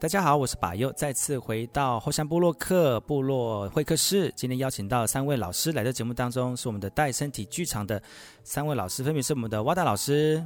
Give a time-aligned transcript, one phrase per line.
[0.00, 4.32] 大家好，我是巴佑，再次回到后山部落客部落会客室。
[4.34, 8.02] 今天邀请到三位老师来到节目当中，是我们的带身体剧场的
[8.42, 10.44] 三位老师，分别是我们的瓦达老师，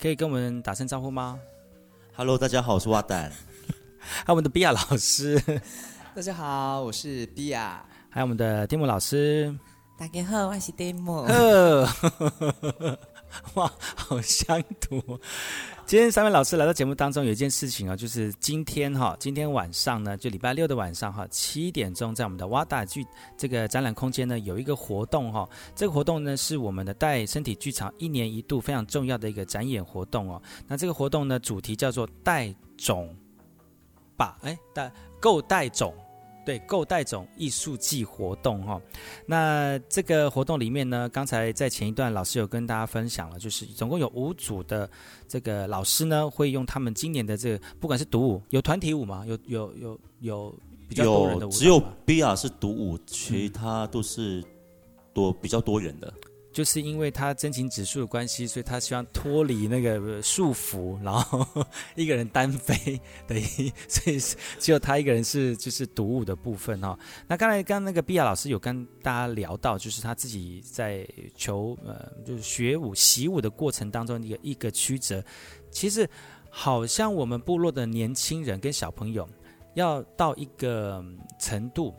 [0.00, 1.38] 可以跟我们打声招呼吗
[2.14, 3.30] ？Hello，大家好，我是蛙蛋。
[4.00, 5.40] 还有我们的比亚老师，
[6.14, 7.86] 大家好，我是比亚。
[8.14, 9.58] 还有我们的蒂姆老师，
[9.96, 11.24] 大家好，我是蒂姆。
[13.54, 15.00] 哇，好乡土！
[15.86, 23.02] 今天三位老师来到节目当中，有一件事情啊，就是今天哈，今天晚上呢，就礼拜六的晚上哈，七点钟在我们的哇大剧
[23.34, 25.48] 这个展览空间呢，有一个活动哈。
[25.74, 30.42] 这个活动呢，是我们的带身体剧场一年一度非常重要的一个展演活动哦。
[30.68, 33.16] 那这个活动呢，主题叫做带种
[34.18, 35.94] 吧，哎，带够带种。
[36.44, 38.80] 对，购带种艺术季活动哈，
[39.26, 44.88] 那这个活动里面呢，刚才在前一段老师有跟大家分享了，就是总共有五组的
[45.28, 49.24] 这个老师呢，会用他们今年的这个，不管是独舞，有团体舞吗？
[49.26, 50.54] 有有有有
[50.88, 54.42] 比较多人的舞，只有 Bia 是独舞，其他都是
[55.14, 56.12] 多比较多人的。
[56.52, 61.46] 就是因为他真情指数的关系，所以他希望脱离那个束缚，然后
[61.94, 63.40] 一个人单飞的，
[63.88, 64.18] 所以
[64.60, 66.98] 只有他一个人是就是独舞的部分哈。
[67.26, 75.24] 那刚才刚那个碧雅老师有跟大家聊到，就是他自己在求呃就是学舞习舞的过程当中一个一个曲折。
[75.70, 76.08] 其实
[76.50, 79.26] 好像我们部落的年轻人跟小朋友
[79.74, 81.02] 要到一个
[81.38, 81.94] 程度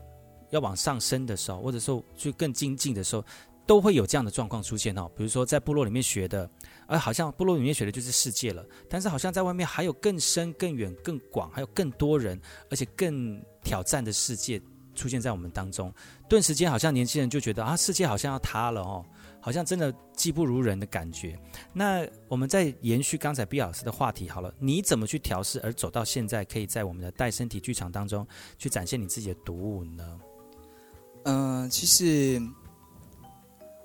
[0.51, 3.25] 要往上升的时候，或者说去更精进的时候。
[3.65, 6.49] 都会有这样的状况出现哦，比如说在部落里面学的，
[6.85, 12.39] 而好像部落里面学的就是世界了，但是好像在外面还有更深、更远、更广，还有更多人，
[12.69, 14.61] 而且更挑战的世界
[14.93, 15.93] 出现在我们当中。
[16.27, 19.05] 顿时间，好像年轻人就觉得啊，世界好像要塌了哦，
[19.39, 21.39] 好像真的技不如人的感觉。
[21.71, 28.27] 那我们再延续刚才毕老师的话题好了，你怎么去调试而走到现在，可以在我们的带身体剧场当中
[28.57, 30.19] 去展现你自己的独舞呢？
[31.23, 32.41] 嗯、其实。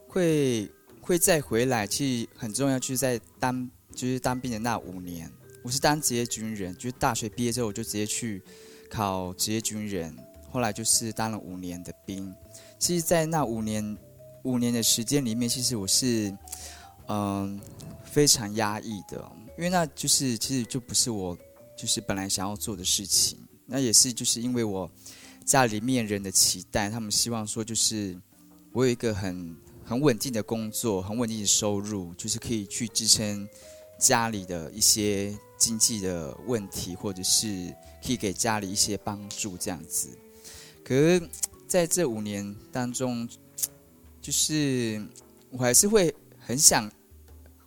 [0.08, 0.68] 会
[1.00, 5.30] 会再回来，其实很重要，就是在当就是当兵的那五年，
[5.62, 8.42] 我是当职业军人，就是大学毕业之后我就直接去
[8.90, 10.16] 考职业军人，
[10.50, 12.34] 后来就是当了五年的兵。
[12.78, 13.96] 其实，在那五年
[14.44, 16.36] 五年的时间里面，其实我是
[17.08, 17.60] 嗯
[18.04, 21.36] 非常压抑的，因为那就是其实就不是我
[21.76, 24.90] 就是本来想要做的事情，那也是就是因为我
[25.44, 28.16] 家里面人的期待，他们希望说就是
[28.72, 29.56] 我有一个很。
[29.88, 33.48] 很稳定的工作，很稳定的收入，就是可以去支撑
[33.98, 40.10] 家里的一些经济的问题，或者是可以给家里一些帮助这样子。
[40.84, 41.26] 可是
[41.66, 43.26] 在这五年当中，
[44.20, 45.02] 就是
[45.50, 46.86] 我还是会很想，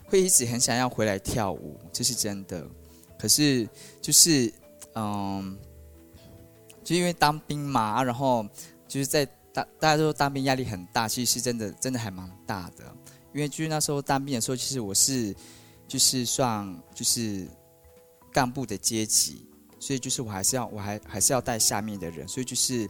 [0.06, 2.64] 会一直很想要回来跳舞，这是真的。
[3.18, 3.68] 可是
[4.00, 4.54] 就是
[4.94, 5.58] 嗯，
[6.84, 8.46] 就因为当兵嘛，然后
[8.88, 9.28] 就是在。
[9.53, 12.85] 大大家都说当兵压力很大，其实是真的，真的还蛮大的。
[13.34, 15.35] 因为就是那时候当兵的时候，其实我是
[15.88, 17.47] 就是算就是
[18.31, 19.45] 干部的阶级，
[19.79, 22.89] 所以就是我还是要我还还是要带下面的人，所以就是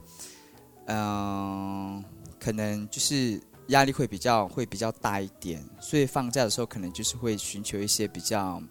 [0.85, 2.03] 嗯、
[2.39, 5.63] 可能就是压力会比较会比较大一点。
[5.79, 8.61] 所以放假的时候，可能就是会寻求一些比较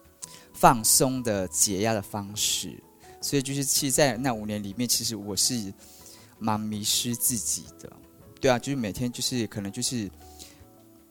[0.53, 2.77] 放松的解压的方式。
[3.21, 5.73] 所以就是其实，在那五年里面，其实我是。
[6.41, 7.93] 蛮迷失自己的，
[8.41, 10.11] 对啊，就是每天就是可能就是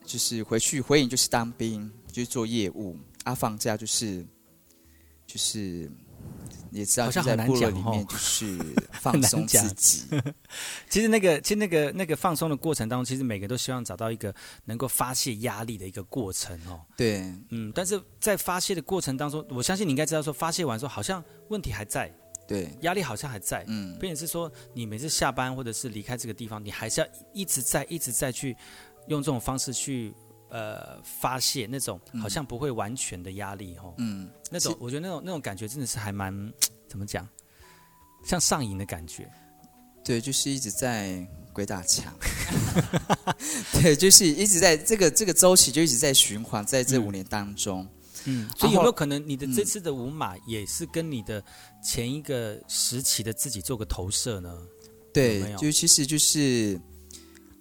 [0.04, 4.26] 就是回去回营就是当兵，就是做业务啊，放假就是
[5.28, 5.90] 就是
[6.72, 8.58] 也知道就在部落里面就是
[8.92, 10.06] 放松自己。
[10.90, 14.34] 其实那个其实那个那个放松的过程当中，其实每个人都希望找到一个
[14.66, 16.82] 能够发泄压力的一个过程哦。
[16.98, 17.20] 对，
[17.50, 22.12] 嗯，但是在发泄的过程当中，我相信你应该知道说，发泄完之后好像问题还在。
[22.50, 28.58] 对，压力好像还在，嗯，并且是说，你每次下班或者是离开这个地方，你还是要一直在一直在去
[29.08, 30.12] 用这种方式去
[30.50, 36.34] 呃发泄那种好像不会完全的压力哦，嗯，那种我觉得那种那种感觉真的是还蛮
[36.90, 37.28] 怎么讲，
[38.26, 39.32] 像上瘾的感觉，
[40.04, 41.24] 对，就是一直在
[41.54, 42.12] 鬼打墙，
[43.80, 47.84] 对，就是一直在这个这个周期就一直在循环，在这五年当中。
[47.84, 47.90] 嗯
[48.26, 51.44] 嗯，所以有没有可能你的这次的舞马也是跟你的
[51.84, 54.56] 前一个时期的自己做个投射呢？
[55.14, 55.58] 对，有没有？
[55.58, 56.80] 就其实就是，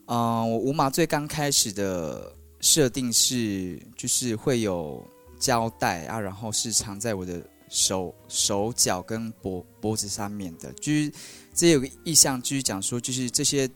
[0.07, 5.03] 嗯、呃，我舞马最刚开始的设定是，就是会有
[5.39, 11.13] 胶带啊，然后是藏在我的手手脚跟脖脖子上面的，就是
[11.55, 13.69] 这有个意向，就是讲说，就是这些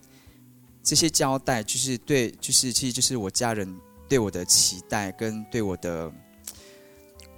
[0.82, 3.74] 这些胶带就是对，就是其实就是我家人
[4.08, 6.12] 对我的期待跟对我的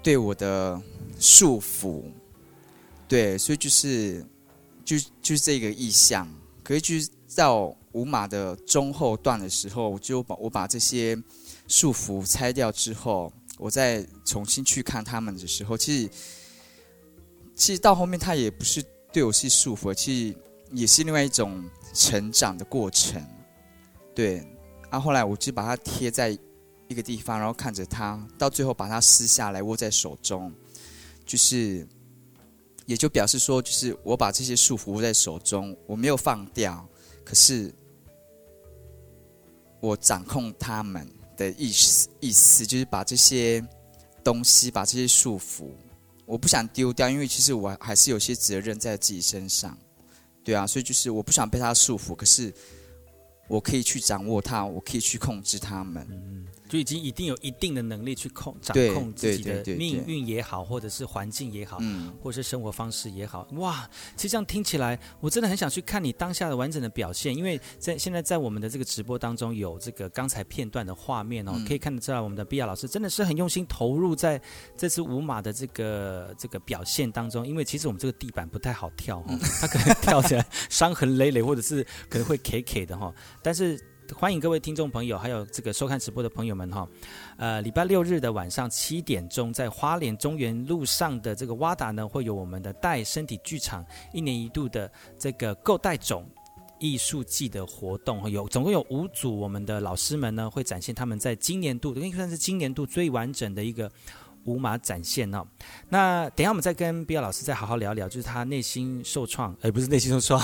[0.05, 0.81] 对我的
[1.19, 2.05] 束缚，
[3.09, 4.25] 对，所以就是
[4.85, 6.29] 就就是这个意象。
[6.63, 11.21] 可是就是到五马的中后段的时候，我就把我把这些
[11.67, 16.11] 束缚拆掉之后，我再重新去看他们的时候，其实
[17.57, 20.37] 其实到后面他也不是对我是束缚，其实
[20.71, 21.65] 也是另外一种。
[21.97, 23.25] 成长的过程，
[24.17, 24.45] 对，
[24.91, 26.37] 然后来我就把它贴在
[26.89, 30.53] 一个地方，然后看着它，到最后把它撕下来握在手中，
[31.25, 31.87] 就是，
[32.87, 36.87] 也就表示说，就是我把这些束缚握在手中，我没有放掉，
[37.25, 37.75] 可是
[39.81, 43.67] 我掌控他们的意思，意思就是把这些
[44.23, 45.71] 东西，把这些束缚，
[46.27, 49.77] 我不想丢掉，因为其实我还是有些责任在自己身上。
[50.43, 52.53] 对啊，所以就是我不想被他束缚，可是
[53.49, 56.07] 我可以去掌握它，我可以去控制它们。
[56.11, 63.47] 嗯就已经一定有一定的能力去控掌控自己的命运也好，或者是环境也好，嗯，或者是生活方式也好。
[63.53, 74.41] 哇，其实这样听起来，我真的很想去看你当下的完整的表现，因为在现在在我们的这个直播当中有这个刚才片段的画面哦，嗯、可以看得出来我们的碧雅老师真的是很用心投入在
[74.77, 77.47] 这次舞马的这个这个表现当中。
[77.47, 83.15] 因为其实我们这个地板不太好跳哈，他可能跳起来伤痕累累，或者是可能会 K K 的哈，
[83.45, 83.79] 但是。
[84.15, 86.87] 欢迎各位听众朋友，还有这个收看直播的朋友们哈，
[87.39, 93.83] 呃，礼拜六日的晚上七点钟，在花莲中原路上的这个哇达呢，会有我们的带身体剧场
[94.13, 96.29] 一年一度的这个够带种
[96.79, 103.91] 艺术季的活动，有总共有五组我们的老师们呢，会展现他们在今年度，应该算是今年度最完整的一个。
[104.45, 105.45] 舞马展现哦，
[105.89, 110.41] 那等一下我们再跟碧雅老师再好好聊聊，就是他内心受创，而不是内心受创，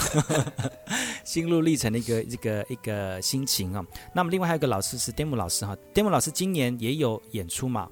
[1.25, 3.85] 心路历程的一个一个一个心情哦。
[4.14, 7.88] 那么另外还有一个老师是 Demo 老师哈，Demo 老师今年也有演出嘛？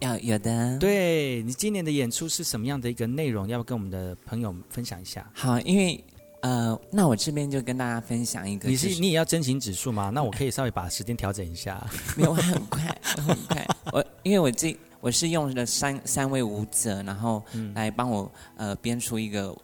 [0.00, 0.78] 有有的。
[0.78, 3.48] 对，你今年的演出是什么样的一个内容？
[3.48, 5.26] 要不要跟我们的朋友分享一下？
[5.32, 6.04] 好，因为
[6.42, 10.10] 呃，那我这边就跟大家分享一个，你是你也要真情指数吗？
[10.10, 11.82] 那我可以稍微把时间调整一下，
[12.14, 14.76] 没有，我很快，我很快，我因为我这。
[15.00, 17.44] 我是用了三三位舞者，然后
[17.74, 19.56] 来帮我呃编出一个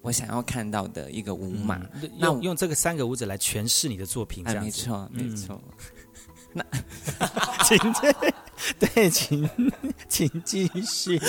[0.00, 1.80] 我想要看到的一个舞码。
[1.94, 5.60] 嗯、那用，用这个三个舞者来诠释你的作品，这样没错，没错。
[6.54, 6.64] 那
[7.64, 7.78] 请
[8.78, 9.50] 对，请
[10.08, 11.20] 请继续。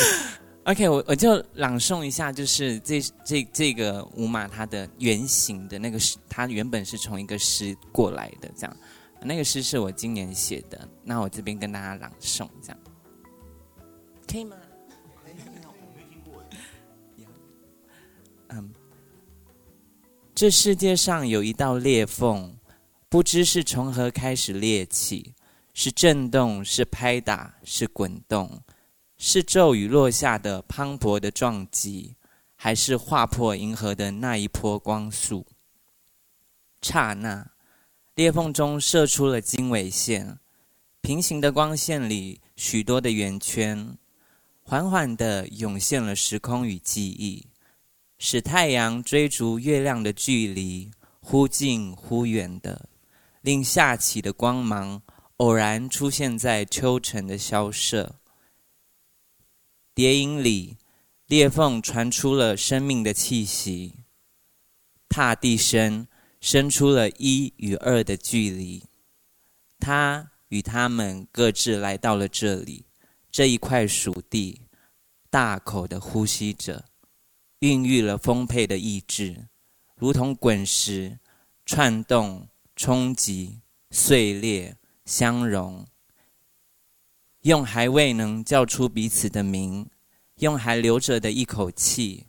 [0.65, 8.77] OK，我我就朗诵一下，就是这这这个舞码它的原型的那个诗，它原本是从一个诗过来的，这样。
[9.21, 12.77] 那个诗是我今年写的，那我这边跟大家朗诵这样。
[14.33, 14.57] 可以吗？
[18.49, 18.73] 嗯，
[20.33, 22.57] 这世界上有一道裂缝，
[23.09, 25.35] 不知是从何开始裂起，
[25.75, 28.59] 是震动，是拍打，是滚动，
[29.17, 32.15] 是骤雨落下的磅礴的撞击，
[32.55, 35.45] 还是划破银河的那一波光速？
[36.81, 37.51] 刹那，
[38.15, 40.39] 裂缝中射出了经纬线，
[41.01, 43.95] 平行的光线里，许多的圆圈。
[44.65, 47.45] 缓缓地涌现了时空与记忆，
[48.17, 50.89] 使太阳追逐月亮的距离
[51.19, 52.89] 忽近忽远的，
[53.41, 55.01] 令下起的光芒
[55.37, 58.15] 偶然出现在秋晨的萧瑟。
[59.93, 60.77] 叠影里，
[61.27, 63.93] 裂缝传出了生命的气息，
[65.09, 66.07] 踏地声
[66.39, 68.81] 生出了一与二的距离，
[69.77, 72.85] 他与他们各自来到了这里。
[73.33, 74.61] 这一块属地，
[75.31, 76.85] 大口的呼吸着，
[77.61, 79.47] 孕育了丰沛的意志，
[79.95, 81.17] 如同滚石，
[81.65, 85.83] 串动、冲击、碎裂、相融，
[87.41, 89.89] 用还未能叫出彼此的名，
[90.35, 92.27] 用还留着的一口气，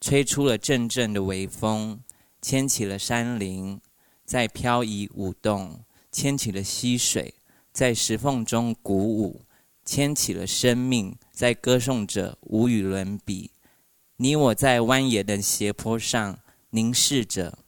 [0.00, 2.00] 吹出了阵阵的微风，
[2.40, 3.78] 牵起了山林，
[4.24, 7.34] 在飘移舞动，牵起了溪水，
[7.70, 9.42] 在石缝中鼓舞。
[9.88, 13.50] 牵起了生命，在歌颂着无与伦比。
[14.18, 17.60] 你我在蜿蜒的斜坡上凝视着，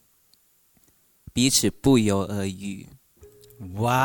[1.32, 2.86] 彼此不由而语。
[3.76, 3.96] 哇，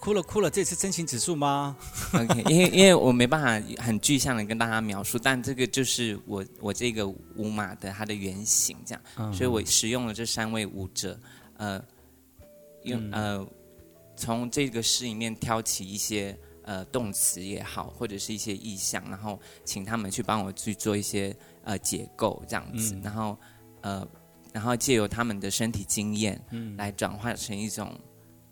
[0.00, 1.76] 哭了哭了，这是真情指数吗
[2.14, 11.20] ？OK，因为因为我没办法很具象的跟大家描述，但这个就是我我这个舞马的它的原型，这样，嗯、所以我使用了这三位舞者，
[11.58, 11.84] 呃，
[12.84, 13.46] 用、嗯、呃。
[14.16, 23.38] 从这个诗里面挑起一些呃动词也好，或者是一些意象，然后请他们去帮我去做一些呃解构这样子，嗯、然后
[23.82, 24.08] 呃
[24.52, 27.94] 然后借由他们的身体经验，嗯，来转化成一种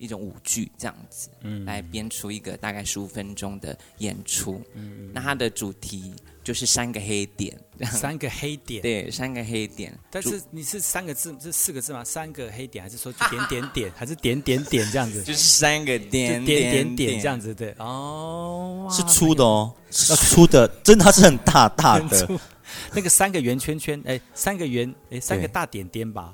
[0.04, 6.14] 一种舞剧这样子，嗯，来编出一个大概十五分钟的演出，嗯，那它的主题。
[6.44, 7.58] 就是三个黑点，
[7.90, 9.98] 三个黑点，对，三个黑点。
[10.10, 12.04] 但是你是三个字，是四个字吗？
[12.04, 15.22] 三个黑点，还是说点点点， 还是点点点这样子？
[15.24, 17.74] 就是三个点点点点这样子，对。
[17.78, 22.28] 哦，是粗的哦，是粗的，真的它是很大大的。
[22.92, 26.30] 那个三个圆圈圈，哎，三个圆，哎，三个大点点吧。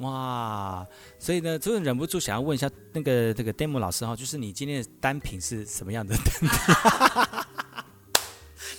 [0.00, 0.86] 哇，
[1.18, 6.48] 所以呢，就是忍不住想要问一下那个这个 Demo 老师哈，就是你今天的单品是什么样的单品？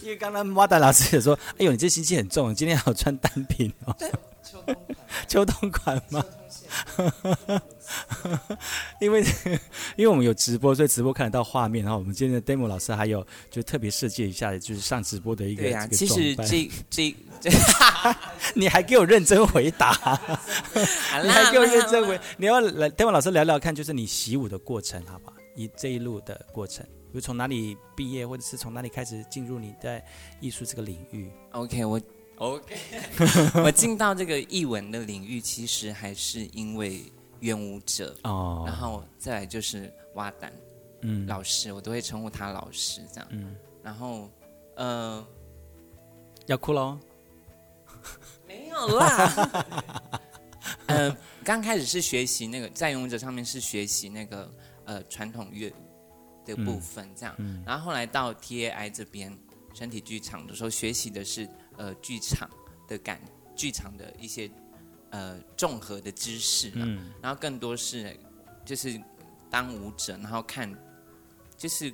[0.01, 3.95] 因为刚刚瓦达老师也说：“哎呦，你这心机很重，今天还要穿单品哦。
[4.43, 4.97] ”秋冬款，
[5.27, 6.25] 秋冬款吗？
[9.01, 9.21] 因为
[9.95, 11.83] 因为我们有直播，所以直播看得到画面。
[11.83, 15.63] 然后我们今天的 Demo 老师还有就特别设计一下，就是上直播的一个。
[15.63, 17.50] 对呀、啊，其实这这这，
[18.55, 20.19] 你还给我认真回答，
[21.24, 25.33] 你还给我认真回，你要来 Demo 老师聊聊看，就是你习武的过程，好吧？
[25.55, 25.69] 你？
[25.75, 26.86] 这一路的过程。
[26.86, 30.01] 比如从哪里毕业，或者是从哪里开始进入你在
[30.39, 32.00] 艺术这个领域？OK，我
[32.41, 32.75] OK，
[33.63, 37.03] 我进到这个译文的领域，其实还是因为
[37.39, 40.50] 元舞者哦，然后再来就是瓦旦，
[41.01, 44.27] 嗯，老师，我都会称呼他老师这样，嗯，然后
[44.75, 45.24] 呃，
[46.48, 46.98] 要哭喽？
[48.48, 49.63] 没有啦，
[50.88, 54.51] 呃，刚开始是学习那个在元舞者上面是学习那个
[54.86, 55.91] 呃传统乐舞。
[56.43, 57.57] 的部分这样，嗯。
[57.57, 59.31] 嗯、然后后来到 TAI 这边
[59.75, 61.48] 身体剧场的时候，学习的是
[61.81, 62.47] 呃剧场
[62.88, 63.19] 的感，
[63.55, 64.47] 剧场的一些
[65.09, 68.15] 呃综合的知识，嗯，然后更多是
[68.63, 69.01] 就是
[69.50, 70.71] 当舞者，然后看
[71.57, 71.91] 就是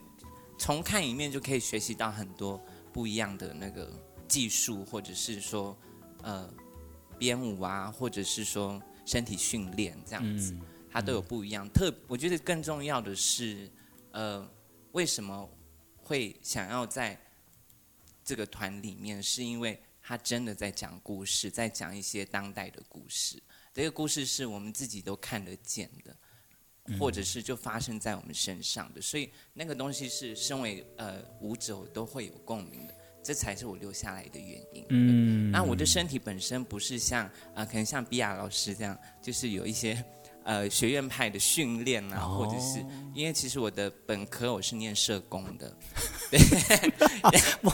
[0.60, 3.90] 从看一面就可以学习到很多不一样的那个
[4.28, 5.78] 技术，或者是说
[6.22, 6.54] 呃
[7.18, 11.70] 编舞啊，或者是说身体训练这样子，嗯、它都有不一样。
[11.70, 13.72] 特我觉得更重要的是。
[14.14, 14.50] 呃，
[14.94, 15.48] 为什么
[15.98, 17.20] 会想要在
[18.28, 19.24] 这个团里面？
[19.24, 23.42] 是因为他真的在讲故事，在讲一些当代的故事。
[23.74, 26.14] 这个故事是我们自己都看得见的，
[27.00, 29.02] 或者是就发生在我们身上的。
[29.02, 32.94] 所以那个东西是身为呃舞者我都会有共鸣的，
[33.24, 34.86] 这才是我留下来的原因。
[34.90, 40.04] 嗯，那我的身体本身不是像啊、呃，可能像比亚老师这样，就是有一些。
[40.44, 42.80] 呃，学院派的训练啊，或者是
[43.14, 45.78] 因为其实我的本科我是念社工的，
[46.32, 46.40] 对，
[47.24, 47.72] 哇，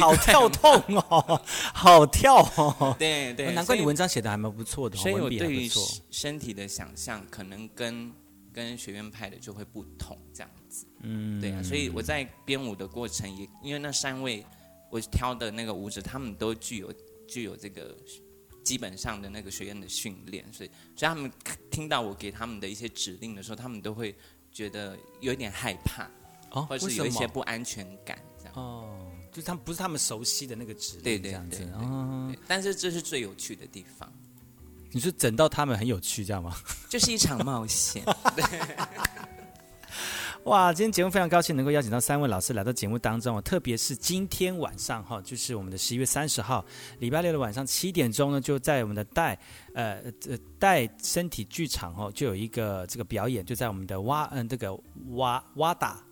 [0.00, 1.40] 好跳痛哦，
[1.74, 5.70] 好跳哦，对对，难怪你文章写的还蛮不错的，所以我对于
[6.10, 8.12] 身体的想象可能跟
[8.52, 14.44] 跟学院派的就会不同，这样子，嗯，对啊，所以我在编舞的过程也因为那三位
[14.90, 16.92] 我挑的那个舞者，他们都具有
[17.28, 17.96] 具有这个。
[18.66, 21.30] 基本上的那个学院的训练，所以所以他们
[21.70, 24.12] 听到我给他们的一些指令的时候，他们都会
[24.50, 26.10] 觉得有一点害怕，
[26.50, 28.18] 哦，或者是有一些不安全感。
[28.56, 28.88] 哦，
[29.30, 32.38] 就是他们不是他们熟悉的那个指令，对对对，对，对，哦，对。
[32.48, 34.10] 但是这是最有趣的地方。
[34.92, 36.56] 你是整到他们很有趣，这样吗？
[36.88, 38.02] 就是一场冒险。
[38.34, 38.44] 对
[40.44, 46.64] 哇，今天节目非常高兴能够邀请到三位老师来到节目当中哦，特别是今天晚上哈，就是我们的十一月三十号，
[47.00, 49.36] 礼拜六的晚上七点钟呢，就在我们的带
[49.74, 54.72] 呃呃带身体剧场哦，就有一个这个表演，就在我们的挖嗯这个
[55.14, 56.05] 挖挖打。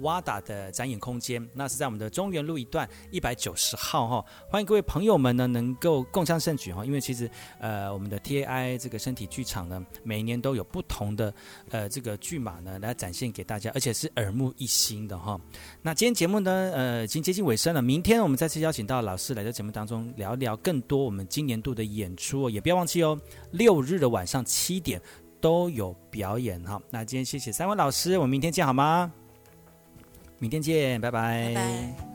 [0.00, 11.32] 瓦达的展演空间，那是在我们的中原路一段一百九十号哈，欢迎各位朋友们呢能够共襄盛举哈，因为其实呃我们的 TAI 这个身体剧场呢，每年都有不同的
[11.70, 15.40] 呃这个剧码呢来展现给大家，而且是耳目一新的哈。
[15.82, 23.18] 那今天节目呢呃已经接近尾声了，明天我们再次邀请到老师来到节目当中聊聊更多我们今年度的演出哦，也不要忘记哦，
[23.50, 25.00] 六日的晚上七点
[25.40, 26.80] 都有表演哈。
[26.90, 29.12] 那今天谢谢三位老师，我们明天见好吗？
[30.38, 32.07] 明天见，拜拜。